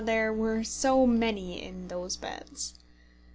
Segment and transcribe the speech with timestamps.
[0.05, 2.73] there were so many in those beds!